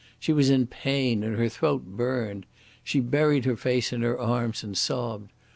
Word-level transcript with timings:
She 0.19 0.33
was 0.33 0.49
in 0.49 0.65
pain, 0.65 1.21
and 1.23 1.37
her 1.37 1.47
throat 1.47 1.83
burned. 1.85 2.47
She 2.83 2.99
buried 2.99 3.45
her 3.45 3.55
face 3.55 3.93
in 3.93 4.01
her 4.01 4.19
arms 4.19 4.63
and 4.63 4.75
sobbed. 4.75 5.29